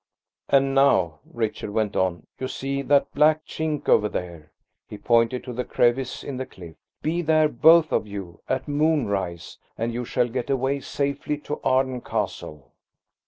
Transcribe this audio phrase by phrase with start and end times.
[0.49, 4.51] "And now," Richard went on, "you see that black chink over there?"
[4.89, 6.75] he pointed to the crevice in the cliff.
[7.03, 12.01] "Be there, both of you, at moonrise, and you shall get away safely to Arden
[12.01, 12.71] Castle."